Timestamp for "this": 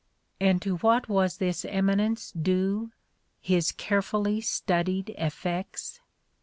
1.37-1.63